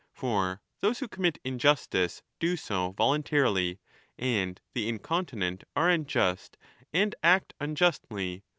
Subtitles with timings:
[0.15, 3.77] For those who commit injustice do so voluntarily,
[4.17, 6.57] and the incontinent are unjust
[6.91, 8.41] and act unjustly.